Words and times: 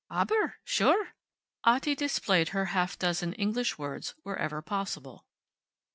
"Aber 0.09 0.55
sure," 0.63 1.09
Otti 1.63 1.93
displayed 1.93 2.49
her 2.49 2.65
half 2.73 2.97
dozen 2.97 3.33
English 3.33 3.77
words 3.77 4.15
whenever 4.23 4.63
possible. 4.63 5.27